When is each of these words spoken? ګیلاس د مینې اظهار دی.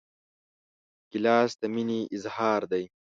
ګیلاس 1.11 1.51
د 1.61 1.63
مینې 1.73 1.99
اظهار 2.15 2.61
دی. 2.71 2.83